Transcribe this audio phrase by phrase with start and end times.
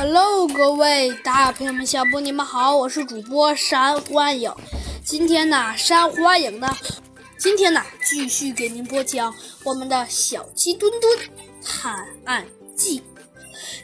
[0.00, 4.48] Hello，各位大朋友们、小朋友们，你们好，我是主播山欢影。
[5.04, 6.68] 今天呢，山欢影呢，
[7.36, 9.34] 今天呢，继续给您播讲
[9.64, 11.18] 我们的小鸡墩墩
[11.64, 13.02] 探案记。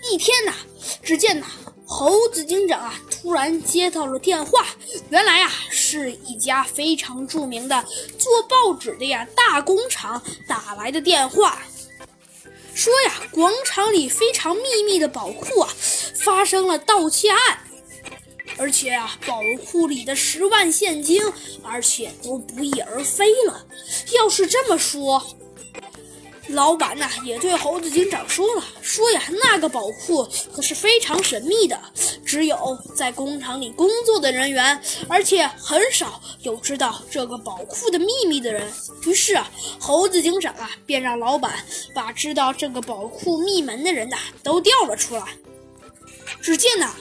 [0.08, 0.52] 一天呢，
[1.02, 1.44] 只见呢，
[1.84, 4.64] 猴子警长啊，突然接到了电话，
[5.10, 7.84] 原来啊，是一家非常著名的
[8.20, 11.58] 做报纸的呀大工厂打来的电话。
[12.72, 15.70] 说呀，广场里非常秘密的宝库啊，
[16.14, 17.38] 发生了盗窃案，
[18.56, 21.22] 而且啊，宝库里的十万现金，
[21.62, 23.66] 而且都不翼而飞了。
[24.16, 25.24] 要是这么说，
[26.48, 31.80] 老板呐也对猴子警长说了，说呀，那个宝库可是非常神秘的，
[32.24, 38.70] 只有在工厂里工作的人员，而且很少有知道这个宝库的秘密的人。
[39.06, 45.24] 于是啊，猴子警长啊便让老板把知道这个宝库密门的人呐都调了出来。
[46.44, 46.94] 只见呐。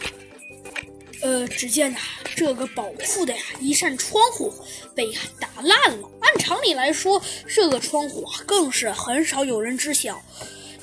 [1.22, 2.00] 呃，只见呐，
[2.34, 4.54] 这个宝库的呀一扇窗户
[4.96, 6.10] 被打烂了。
[6.22, 10.22] 按常理来说，这个窗户啊更是很少有人知晓。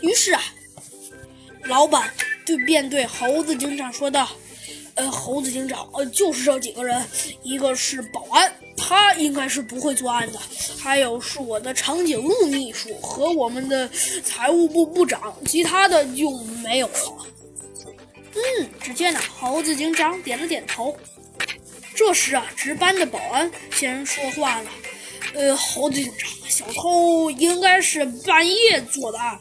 [0.03, 0.43] 于是啊，
[1.65, 2.13] 老板
[2.45, 4.29] 对便对猴子警长说道
[4.95, 7.03] ：“呃，猴子警长，呃，就是这几个人，
[7.43, 10.39] 一个是保安，他应该是不会作案的；
[10.79, 13.89] 还有是我的长颈鹿秘书和我们的
[14.23, 16.31] 财务部部长，其他的就
[16.63, 17.27] 没有了。”
[18.35, 20.97] 嗯，只见呢，猴子警长点了点头。
[21.95, 24.71] 这时啊，值班的保安先说话了
[25.35, 29.39] ：“呃，猴子警长，小偷应该是半夜做的案，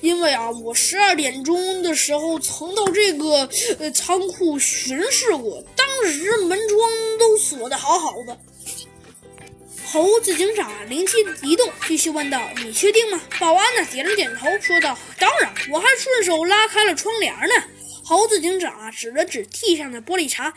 [0.00, 3.48] 因为啊，我十二点钟的时候曾到这个
[3.80, 8.38] 呃仓库巡视过，当时门窗都锁得好好的。”
[9.88, 17.64] 猴子警长，灵机一动，继续问道：“你确定吗？”保安呢，点了点头，说道：“当然，我还顺手拉开了窗帘呢。”
[18.08, 20.52] 猴子警长啊，指了指地上的玻璃碴，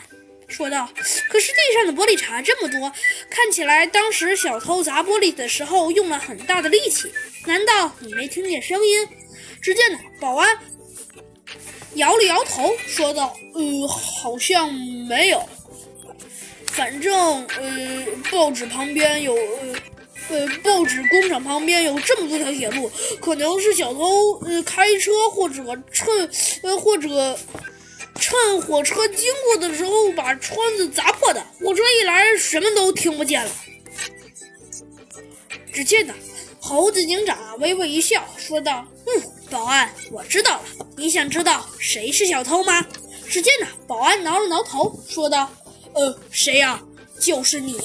[0.48, 0.88] 说道
[1.28, 2.94] ：“可是地上的玻璃碴这么多，
[3.28, 7.12] 看起来当时小偷砸玻璃的时候用了很大的力气。
[7.48, 9.08] 难道你没听见声音？”
[9.64, 10.60] 只见呢，保安
[11.96, 15.44] 摇了摇头，说道：“呃，好像没有。
[16.68, 19.76] 反正呃，报纸旁边有。”呃，
[20.30, 26.08] 呃报纸工厂旁边有这么多条铁路，可能是小偷呃开车或者趁
[26.64, 27.38] 呃或者
[28.16, 31.44] 趁火车经过的时候把窗子砸破的。
[31.60, 33.52] 火车一来，什么都听不见了。
[35.72, 36.14] 只见呢，
[36.60, 40.64] 猴子警长微微一笑，说道：“嗯，保安，我知道了。
[40.98, 42.86] 你想知道谁是小偷吗？”
[43.30, 45.50] 只见呢，保安挠了挠头，说道
[45.94, 46.82] ：“呃，谁呀？
[47.20, 47.80] 就是你。”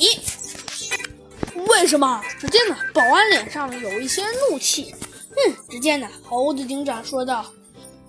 [1.69, 2.20] 为什么？
[2.38, 4.94] 只见呢，保安脸上有一些怒气。
[5.30, 7.44] 嗯，只见呢，猴子警长说道：“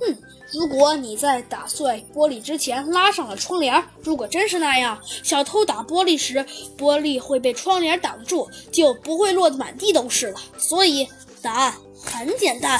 [0.01, 0.17] 嗯，
[0.53, 6.45] 如果你在打碎玻璃之前拉上了窗帘，如果真是那样，小偷打玻璃时，
[6.77, 10.39] 玻璃会被窗帘挡住，就不会落得满地都是了。
[10.57, 11.07] 所以，
[11.41, 12.79] 答案很简单。”